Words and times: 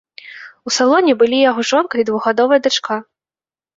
У 0.69 0.73
салоне 0.77 1.13
былі 1.21 1.37
яго 1.49 1.61
жонка 1.73 1.95
і 2.05 2.07
двухгадовая 2.11 2.59
дачка. 2.69 2.93